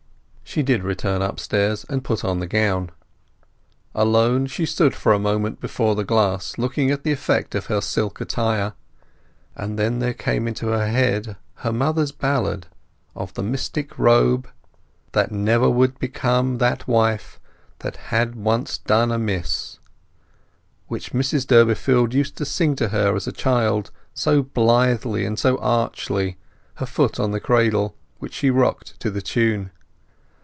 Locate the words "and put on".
1.87-2.39